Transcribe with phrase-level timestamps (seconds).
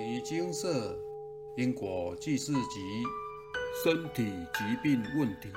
[0.00, 0.98] 尼金色
[1.58, 3.04] 因果记事集
[3.84, 5.50] 身体疾病问题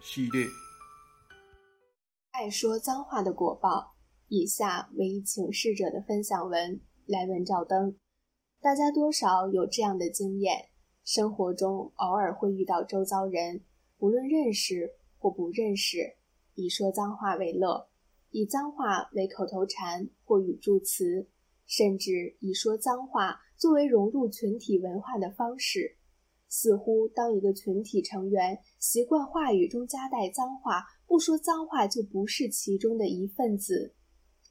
[0.00, 0.46] 系列。
[2.30, 3.94] 爱说脏话的果报。
[4.28, 7.98] 以下为请示者的分享文，来文照灯。
[8.62, 10.70] 大家多少有这样的经验：
[11.04, 13.62] 生活中偶尔会遇到周遭人，
[13.98, 16.16] 不论认识或不认识，
[16.54, 17.90] 以说脏话为乐，
[18.30, 21.28] 以脏话为口头禅或语助词。
[21.66, 25.96] 甚至以说脏话作为融入群体文化的方式，
[26.48, 33.94] 似乎当一个群体成员习惯话语中夹带脏话，不说脏话就不是其中的一份子。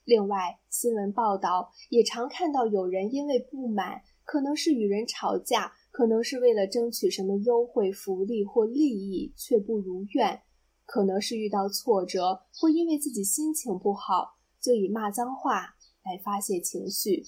[0.03, 10.41] 另外，新闻报道也常看到有人因为不满，可能是与人吵架，可能是为了争取什么优惠福利或利益却不如愿，
[10.85, 15.75] 可能是遇到挫折或因为自己心情不好，就以骂脏话。
[16.05, 17.23] 来发泄情绪，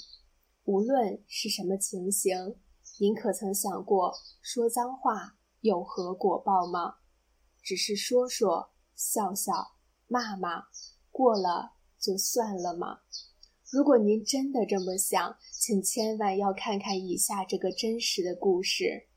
[0.67, 2.57] 无论是什么情形，
[2.99, 6.96] 您可曾想过说脏话有何果报吗？
[7.63, 9.54] 只是说说、笑笑、
[10.07, 10.65] 骂骂，
[11.10, 12.99] 过了就算了吗？
[13.71, 19.07] 如果您真的这么想，请千万要看看以下这个真实的故事。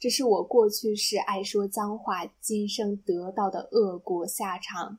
[0.00, 4.98] 这是我过去是爱说脏话，今生得到的恶果下场。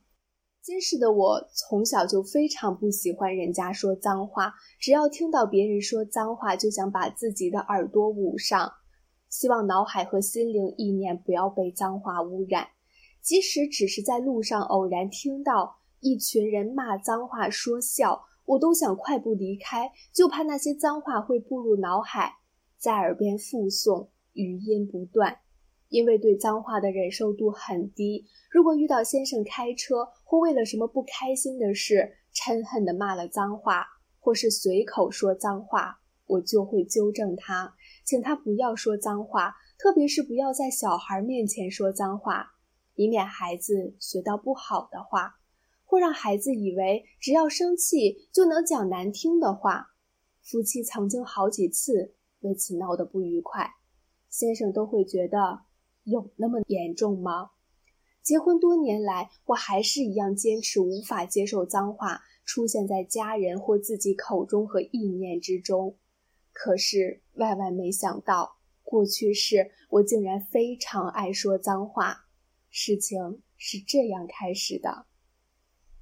[0.62, 8.70] 今世的我从小就非常不喜欢人家说脏话，只要听到别人说脏话，就想把自己的耳朵捂上，
[9.30, 12.68] 希望脑海和心灵意念不要被脏话污染。
[13.22, 22.34] 即使只是在路上偶然听到一群人骂脏话说笑，我都想快步离开，就怕那些脏话会步入脑海，
[22.76, 25.38] 在耳边附诵，余音不断。
[25.90, 33.84] 因为对脏话的忍受度很低，如果遇到先生开车或为了什么不开心的事嗔恨地骂了脏话，
[34.20, 37.74] 或是随口说脏话，我就会纠正他，
[38.04, 42.52] 请他不要说脏话，特别是不要在小孩面前说脏话，
[42.94, 45.40] 以免孩子学到不好的话，
[45.84, 49.88] 或让孩子以为只要生气就能讲难听的话。
[50.40, 53.68] 夫妻曾经好几次为此闹得不愉快，
[54.28, 55.62] 先生都会觉得。
[56.10, 57.52] 有那么严重吗？
[58.22, 65.96] 结婚多年来，我还是一样坚持无法接受脏话出现在家人或自己口中和意念之中。
[66.52, 72.26] 可是万万没想到，过去式我竟然非常爱说脏话。
[72.68, 75.06] 事情是这样开始的：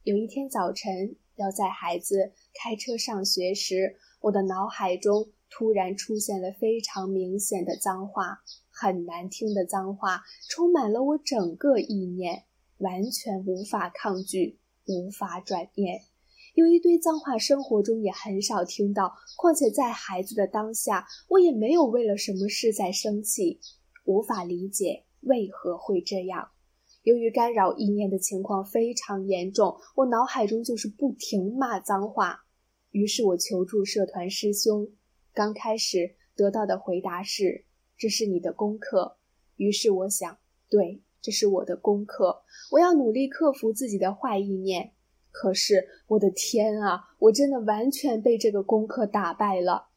[0.02, 8.42] 有一天早晨，要在孩子开车上学时，我的脑海中突然出现了非常明显的脏话。
[8.80, 12.44] 很难听的脏话充满了我整个意念，
[12.76, 16.02] 完全无法抗拒，无法转念。
[16.54, 19.12] 有一堆脏话，生活中也很少听到。
[19.36, 23.60] 况且在孩子的当下，我也没有为了什么事在生气，
[24.04, 26.50] 无法理解为何会这样。
[27.02, 32.44] 由于干扰意念的情况非常严重，我脑海中就是不停骂脏话。
[32.90, 34.88] 于是我求助社团师兄，
[35.32, 37.64] 刚开始得到的回答是。
[37.98, 39.16] 这是你的功课，
[39.56, 40.38] 于是我想，
[40.70, 44.92] 对，这是我的功课，我要努力克服自己的坏意念。
[45.30, 49.88] 可是，我的天啊，我真的完全被这个功课打败了，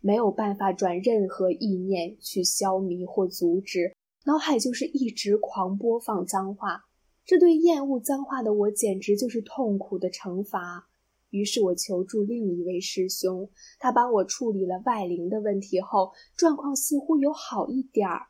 [0.00, 3.94] 没有办法转任何意念去消弭或阻止，
[4.24, 6.86] 脑海就是一直狂播放脏话，
[7.24, 10.89] 这对厌恶脏话的我简直就是痛苦的惩罚。
[11.30, 13.48] 于是我求助另一位师兄，
[13.78, 18.26] 他帮我处理了外灵的问题后，状况似乎有好一点儿。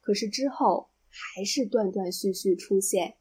[0.00, 3.16] 可是之后还是断断续续出现。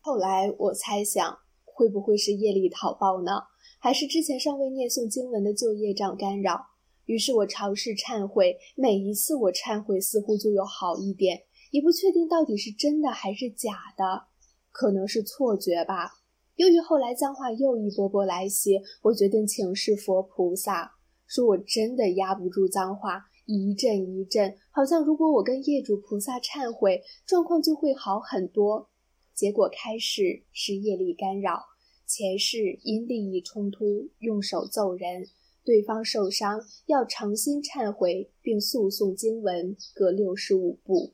[0.00, 3.32] 后来我猜想，会不会是业力讨报呢？
[3.78, 6.66] 还是之前尚未念诵经文的旧业障干扰？
[7.04, 14.26] 于是我尝试忏悔，每一次我忏悔，似乎就有好一点，也不确定到底是真的还是假的，
[14.72, 16.14] 可能是错觉吧。
[16.56, 20.90] 由于后来脏话又一波波来袭，我决定请示佛菩萨，
[21.26, 28.88] 说我真的压不住脏话，一阵一阵，好像如果我跟业主菩萨忏悔，状况就会好很多。
[29.34, 31.62] 结果开始是业力干扰，
[32.06, 35.26] 前世因利益冲突用手揍人，
[35.62, 41.12] 对方受伤要诚心忏悔并诉讼经文各六十五部。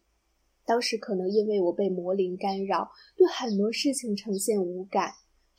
[0.64, 5.11] 当时可能因为我被魔灵干扰，对很多事情呈现无感。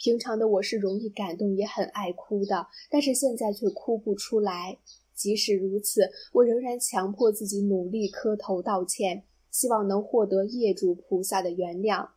[0.04, 4.78] 平常的我是容易感动，也很爱哭的，但是现在却哭不出来。
[5.14, 12.10] 即使如此，我仍然强迫自己努力磕头道歉，希望能获得业主菩萨的原谅。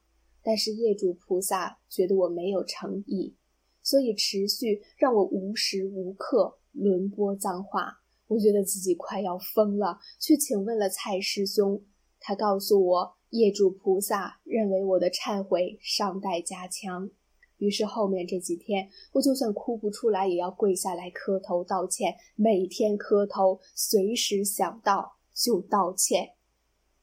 [0.42, 3.36] 但是业主菩萨觉得我没有诚意，
[3.84, 8.00] 所以持续让我无时无刻轮播脏话。
[8.26, 11.80] 我觉得自己快要疯了，去请问了蔡师兄。
[12.18, 17.08] 他告诉我，业主菩萨认为我的忏悔尚待加强。
[17.58, 26.34] 于是后面这几天，我就算哭不出来，也要跪下来磕头道歉，每天磕头，随时想到就道歉。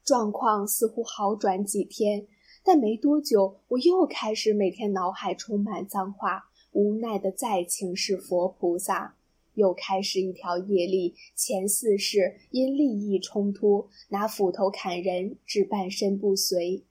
[0.03, 2.27] 状况似乎好转几天，
[2.63, 9.15] 但没多久，我又开始每天脑海充满脏话，无奈的再请示佛菩萨。
[9.55, 16.83] 又开始一条业力，前四世因利益冲突，拿斧头砍人，致半身不遂。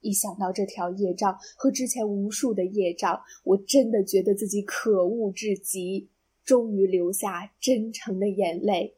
[0.00, 6.08] 一想到这条业障和之前无数的业障，我真的觉得自己可恶至极，
[6.44, 8.96] 终于流下真诚的眼泪。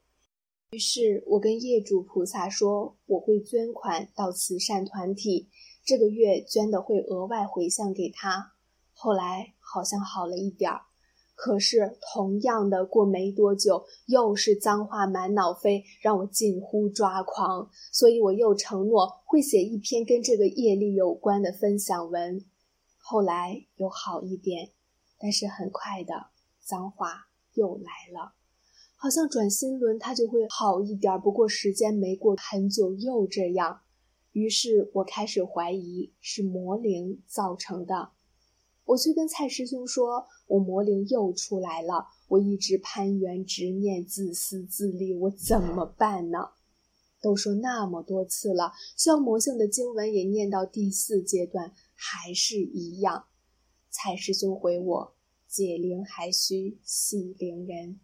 [0.71, 5.49] 于是我跟业主菩萨说，我会捐款到慈善团体，
[5.85, 8.53] 这个月捐的会额外回向给他。
[8.95, 10.81] 后来好像好了一点儿。
[11.45, 17.69] 可是，同样的，过没多久，又是脏话满脑飞，让我近乎抓狂。
[17.91, 22.45] 所以，我又承诺会写一篇跟这个业力有关的分享文。
[22.97, 24.71] 后来有好一点，
[25.19, 26.27] 但是很快的，
[26.61, 28.35] 脏话又来了，
[28.95, 31.21] 好像转心轮它就会好一点。
[31.21, 33.81] 不过时间没过很久，又这样。
[34.31, 38.11] 于是我开始怀疑是魔灵造成的。
[38.85, 42.09] 我去跟蔡师兄说，我魔灵又出来了。
[42.29, 46.39] 我一直攀缘执念，自私自利，我怎么办呢？
[47.21, 53.27] 都说那么多次了，消魔性的经文也念到第四阶段，还是一样。
[53.91, 55.15] 蔡师兄回我：
[55.47, 58.01] 解铃还需系铃人。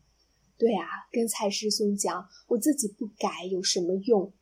[0.57, 4.33] 对啊，跟蔡师兄讲，我自己不改有什么用？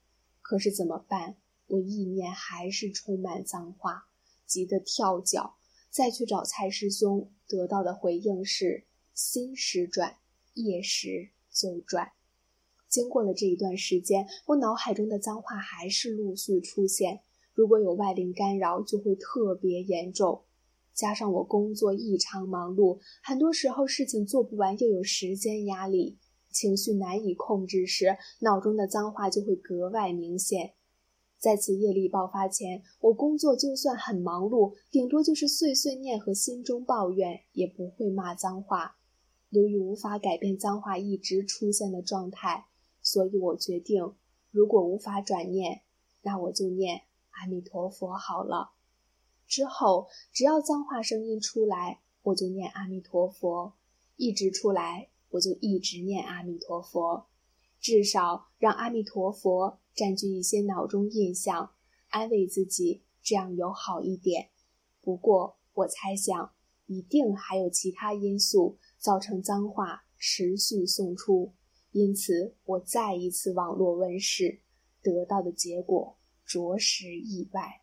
[0.42, 1.36] 可是怎么办？
[1.68, 4.04] 我意念还是充满脏话，
[4.46, 5.56] 急得跳脚。
[5.96, 8.84] 再去找蔡师兄，得到的回应是：
[9.14, 10.18] 心时转，
[10.52, 12.12] 业时就转。
[12.86, 17.22] 经过了这一段时间，我脑海中的脏话还是陆续出现。
[17.54, 20.44] 如果有外灵干扰，就会特别严重。
[20.92, 26.18] 加上我工作异常忙碌，很多时候事情做不完，又有时间压力，
[26.50, 30.74] 情绪难以控制时，脑中的脏话就会格外明显。
[31.46, 38.96] 在此业力爆发前，我工作就算很忙碌，顶多就是碎碎念和心中抱怨，也不会骂脏话。
[39.50, 42.66] 由于无法改变脏话一直出现的状态，
[43.00, 44.16] 所以我决定，
[44.50, 45.82] 如果无法转念，
[46.22, 48.72] 那我就念阿弥陀佛好了。
[49.46, 53.74] 之后，只要脏话声音出来，我就念阿弥陀佛；
[54.16, 57.26] 一直出来，我就一直念阿弥陀佛。
[57.86, 61.70] 至少让阿弥陀佛占据一些脑中印象，
[62.08, 64.50] 安慰自己，这样有好一点。
[65.00, 66.52] 不过我猜想，
[66.86, 71.54] 一定还有其他因素造成脏话持续送出，
[71.92, 74.62] 因此我再一次网络问世，
[75.00, 77.82] 得到的结果着实意外。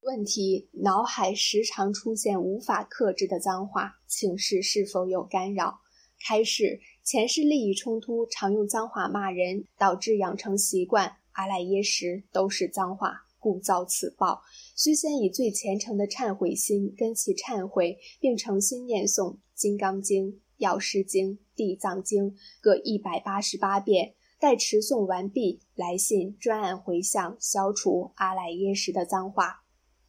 [0.00, 5.78] 问题：脑海时常出现无法克制的脏话，请示是否有干扰？
[6.26, 6.80] 开始。
[7.06, 11.18] 前世利益冲突，常用脏话骂人，导致养成习惯。
[11.34, 14.42] 阿赖耶识都是脏话，故遭此报。
[14.74, 24.14] 须先以最虔诚的忏悔心跟其忏悔，并诚心念诵《金刚经》《药师经》《地藏经》各一百八十八遍。
[24.40, 29.62] 待持诵完毕，来信专案回向，消除阿赖耶识的脏话。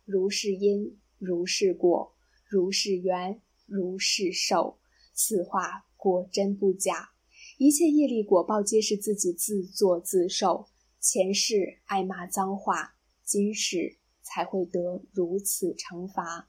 [0.04, 2.16] 如是因，如是果，
[2.50, 4.80] 如是缘，如是受。
[5.14, 5.84] 此话。
[5.98, 7.10] 果真不假，
[7.58, 10.68] 一切业力果报皆是自己自作自受。
[11.00, 16.48] 前世爱骂脏话，今世才会得如此惩罚。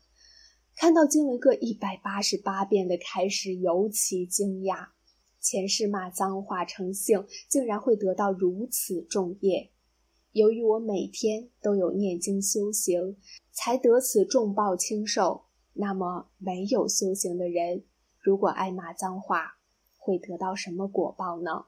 [0.76, 4.88] 看到经文各一百八十八遍的开始，尤其惊讶。
[5.40, 9.70] 前世骂脏话成性，竟然会得到如此重业。
[10.32, 13.16] 由于我每天都有念经修行，
[13.50, 15.44] 才得此重报轻受。
[15.74, 17.84] 那么没有修行的人？
[18.28, 19.56] 如果爱骂脏话，
[19.96, 21.64] 会得到什么果报呢？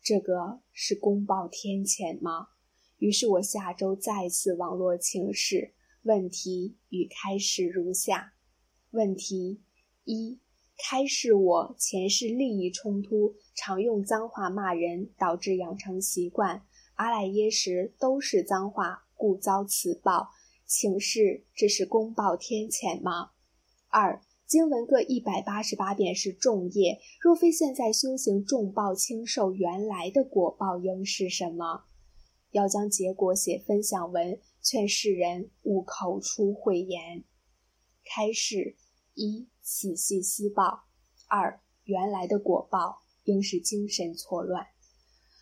[0.00, 2.48] 这个是公报天谴吗？
[2.96, 8.32] 于是我下周再次网络请示，问题与开示如下：
[8.92, 9.60] 问题
[10.04, 10.40] 一，
[10.78, 16.64] 开示我前世利益冲突，常用脏话骂人，导致养成习惯，
[16.94, 20.30] 阿赖耶识都是脏话，故遭此报，
[20.64, 23.32] 请示这是公报天谴吗？
[23.90, 24.22] 二。
[24.50, 31.84] 经文各一百八十八遍是重业，若非现在修行重报轻受，原来的果报应是什么？
[32.50, 37.22] 要将结果写分享文，劝世人勿口出秽言。
[38.04, 38.74] 开示：
[39.14, 40.82] 一、仔细思报；
[41.28, 44.66] 二、原来的果报应是精神错乱。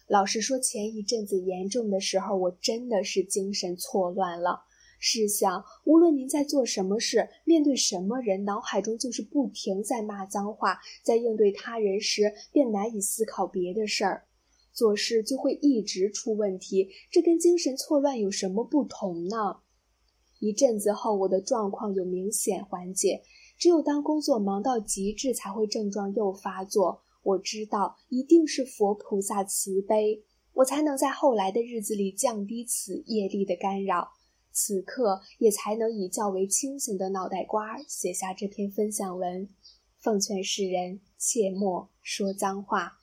[0.07, 4.65] 老实说，前一阵子严重的时候，我真的是精神错乱了。
[4.99, 14.25] 试想，无论您在做什么事，面对什么人，脑海中就是不停在骂脏话；在应对他人时，便难以思考别的事儿，
[14.73, 16.91] 做事就会一直出问题。
[17.11, 19.59] 这跟精神错乱有什么不同呢？
[20.41, 23.23] 一阵子后，我的状况有明显缓解。
[23.57, 27.03] 只有当工作忙到极致，才会症状又发作。
[27.23, 30.23] 我知道，一定是佛菩萨慈悲，
[30.55, 34.13] 我才能在后来的日子里降低此业力的干扰。
[34.61, 39.49] 此刻也才能以较为清醒的脑袋瓜写下这篇分享文。
[40.01, 42.99] 奉劝世人切莫说脏话。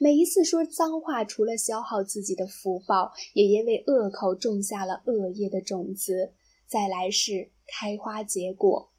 [0.00, 6.32] 每一次说脏话，除了消耗自己的福报，也因为恶口种下了恶业的种子，
[6.66, 8.90] 在来世开花结果。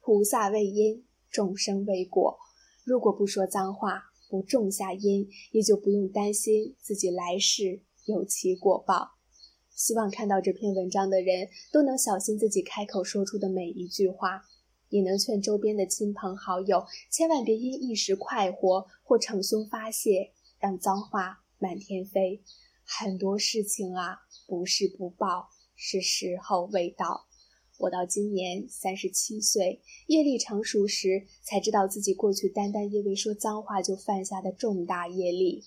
[0.00, 2.38] 菩萨为因，众生为果。
[2.86, 9.15] 如果不说脏话，不种下因，也就不用担心自己来世有其果报。
[9.76, 14.42] 希望看到这篇文章的人都能小心自己开口说出的每一句话，
[14.88, 22.42] 也能劝周边的亲朋好友千万别因一时快活或逞凶发泄，让脏话满天飞。
[22.82, 27.26] 很多事情啊，不是不报，是时候未到。
[27.78, 35.64] 我到今年三十七岁，业力成熟时，才知道自己过去单单因为说脏话就犯下的重大业力。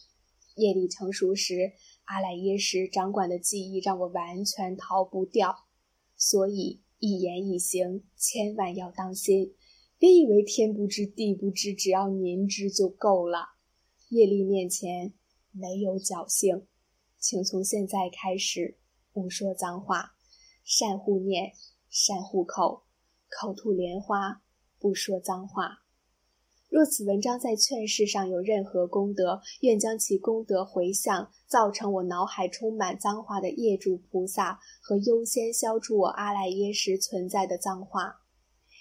[0.56, 1.74] 业力成熟时，
[2.10, 5.68] 阿赖耶识掌管的记忆让我完全逃不掉，
[6.16, 9.54] 所以一言一行千万要当心，
[10.00, 13.50] 别以为天不知地不知，只要您知就够了。
[14.10, 15.14] 业力面前
[15.52, 16.66] 没有侥幸，
[17.20, 18.80] 请从现在开始
[19.14, 20.16] 不说脏话，
[20.64, 21.54] 善护念。
[21.92, 22.84] 善护口，
[23.30, 24.44] 口吐莲花，
[24.78, 25.80] 不说脏话。
[26.80, 38.22] 若此文章在劝世上有任何功德，愿将其功德回向造成我脑海充满脏话的业主菩萨，和优先消除我阿赖耶识存在的脏话。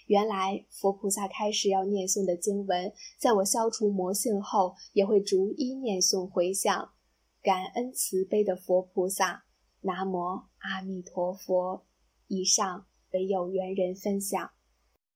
[0.07, 6.90] 原来佛菩萨开始要念诵的经文，在我消除魔性后，也会逐一念诵回向。
[7.43, 9.43] 感恩慈悲的佛菩萨，
[9.81, 11.83] 南无阿弥陀佛。
[12.28, 12.87] 以上。
[13.12, 14.50] 为有缘人分享，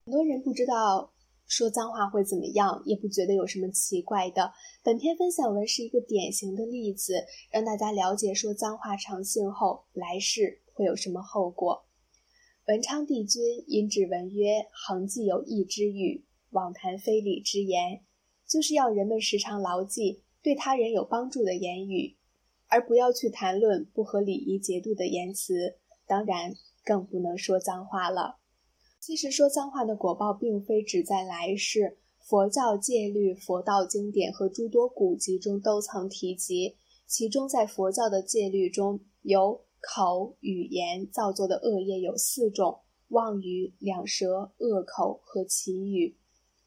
[0.04, 1.12] 很多人不知道
[1.46, 4.52] 说脏话会怎么样，也不觉得有什么奇怪的。
[4.82, 11.84] 本篇分享文是一个典型的例子，让大家了解说脏话长性后来世会有什么后果。
[12.66, 18.00] 文昌帝君因指文曰：“恒既有义之语，妄谈非礼之言。”
[18.48, 22.16] 就是要人们时常牢记对他人有帮助的言语，
[22.68, 25.78] 而不要去谈论不合礼仪节度的言辞。
[26.06, 26.54] 当然。
[26.84, 28.40] 更不能说脏话了。
[29.02, 31.98] 其实说脏话的果报，并非只在来世。
[32.20, 36.76] 佛教戒律、佛道经典和诸多古籍中都曾提及。
[37.04, 42.78] 其中，在佛教的戒律中，有口、语言造作的恶业有四种：
[43.08, 46.16] 妄语、两舌、恶口和绮语。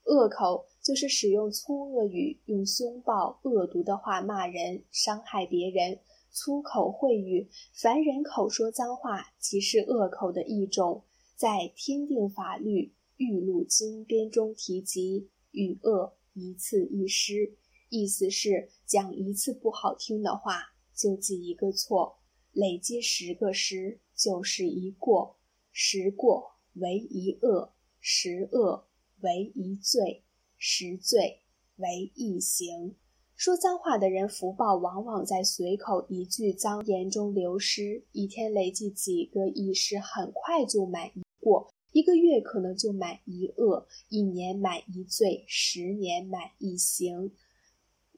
[0.04, 6.00] 恶口就是使用粗恶语，用凶暴、恶毒的话骂人，伤害别人。
[6.34, 11.02] 粗口秽语，凡人口说脏话，即是恶口的一种。
[11.36, 17.58] 在《天定法律玉录经编》中提及“语恶一次一失”，
[17.92, 22.20] 意思是讲一次不好听的话就记一个错，
[22.54, 25.36] 累积十个失就是一过，
[25.74, 28.88] 十过为一恶，十恶
[29.20, 30.24] 为一罪，
[30.58, 31.42] 十罪
[31.76, 32.96] 为一刑。
[33.36, 38.06] 说脏话的人，福报往往在随口一句脏言中流失。
[38.14, 47.32] 一天累计几个一失，很快就满一过；一个月可能就满一恶，一年满一罪，十年满一刑。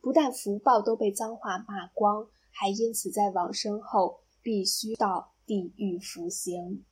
[0.01, 6.85] 不但福报都被脏话骂光，还因此在往生后必须到地狱服刑。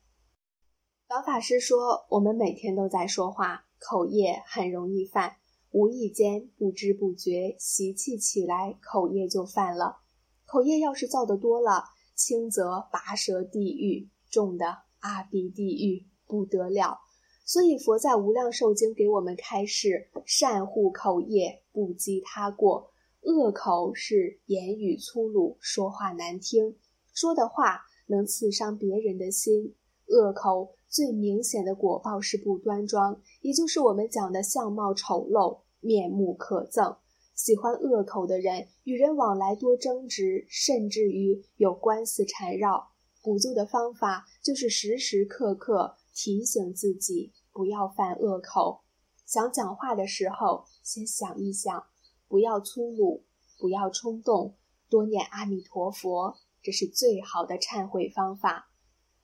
[1.08, 5.38] 老法师说：“我们每天都在说话，口业很容易犯。”
[5.72, 9.98] 无意间不知不觉习气起来，口业就犯了。
[10.46, 11.84] 口业要是造的多了，
[12.16, 17.00] 轻则拔舌地狱，重的阿鼻地狱不得了。
[17.46, 22.90] 所以佛在无量寿经给我们开示：善护口业，不积他过。
[23.22, 26.76] 恶口是言语粗鲁，说话难听，
[27.14, 29.76] 说的话能刺伤别人的心。
[30.08, 35.60] 恶口最明显的果报是不端庄，也就是我们讲的相貌丑陋。
[35.82, 36.98] 面目可憎，
[37.36, 42.90] 喜欢恶口的人，与人往来多争执，甚至于有官司缠绕。
[43.22, 48.82] 补救的方法就是时时刻刻提醒自己不要犯恶口。
[49.26, 51.88] 想讲话的时候，先想一想，
[52.28, 53.26] 不要粗鲁，
[53.60, 54.56] 不要冲动，
[54.90, 58.72] 多念阿弥陀佛，这是最好的忏悔方法。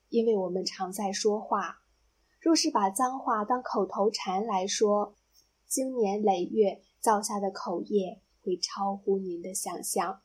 [0.09, 1.83] 因为我们常在说话，
[2.39, 5.15] 若是把脏话当口头禅来说，
[5.65, 10.21] 经年累月造下的口业会超乎您的想象。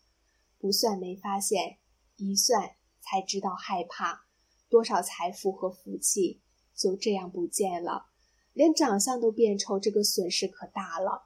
[0.59, 1.79] 不算没发现，
[2.17, 4.25] 一算才知道害怕。
[4.69, 6.41] 多少财富和福气
[6.77, 8.07] 就这样不见了，
[8.53, 11.25] 连长相都变丑，这个损失可大了。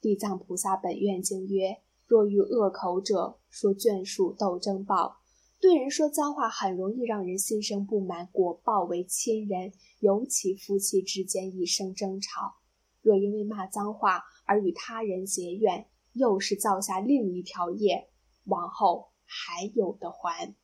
[0.00, 5.16] 地藏菩萨本愿经曰：若遇恶口者，说眷属斗争报。
[5.58, 12.54] 对人说脏话很容易让人心生不满，果报为亲人，尤其夫妻之间一生争吵。
[13.02, 18.08] 若因为骂脏话而与他人结怨，又是造下另一条业，
[18.44, 20.54] 往后还有的还。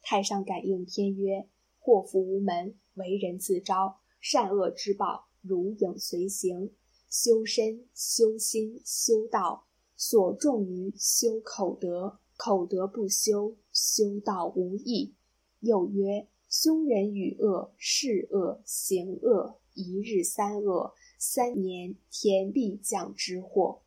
[0.00, 1.48] 太上感应篇曰：
[1.80, 6.70] 祸福无门，为人自招；善恶之报，如影随形。
[7.08, 9.64] 修身、修心、修道，
[9.96, 12.20] 所重于修口德。
[12.36, 15.14] 口德不修，修道无益。
[15.60, 23.82] 又曰：凶人与恶，事恶，行恶，一日三恶，三年天必降之祸。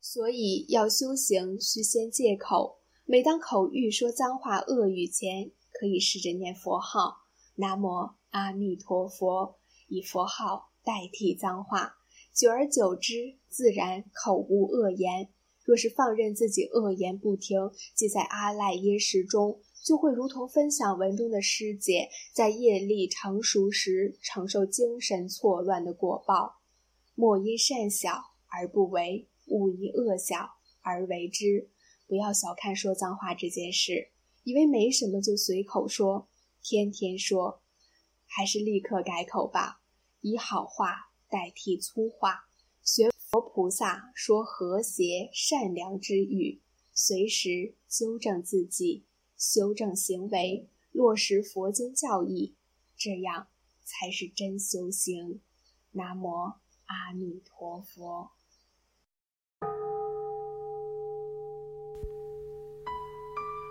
[0.00, 2.78] 所以要修行，须先戒口。
[3.04, 7.22] 每当口欲说脏话、恶语前，可以试着念佛号
[7.56, 9.56] “南无阿弥陀佛”，
[9.88, 11.94] 以佛号代替脏话。
[12.34, 15.30] 久而久之，自然口无恶言。
[15.64, 26.56] 若是放任自己恶言不停，即在阿赖耶识中，就会如同分享文中的师姐，在业力成熟时承受精神错乱的果报。
[27.14, 28.10] 莫因善小
[28.48, 30.50] 而不为，勿因恶小
[30.82, 31.70] 而为之。
[32.06, 34.10] 不要小看说脏话这件事，
[34.42, 36.28] 以为没什么就随口说，
[36.62, 37.62] 天天说，
[38.26, 39.82] 还是立刻改口吧，
[40.20, 42.46] 以好话代替粗话，
[42.82, 43.10] 学。
[43.30, 46.60] 佛菩萨说和谐善良之语，
[46.92, 49.04] 随时纠正自己，
[49.36, 52.56] 修正行为，落实佛经教义，
[52.96, 53.46] 这样
[53.84, 55.40] 才是真修行。
[55.92, 56.54] 南无
[56.86, 58.32] 阿弥陀佛。